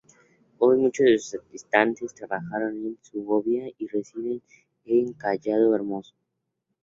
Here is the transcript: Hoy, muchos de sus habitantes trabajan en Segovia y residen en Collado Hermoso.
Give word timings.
Hoy, 0.57 0.79
muchos 0.79 1.05
de 1.05 1.19
sus 1.19 1.39
habitantes 1.39 2.15
trabajan 2.15 2.63
en 2.69 2.97
Segovia 3.03 3.69
y 3.77 3.85
residen 3.85 4.41
en 4.85 5.13
Collado 5.13 5.75
Hermoso. 5.75 6.15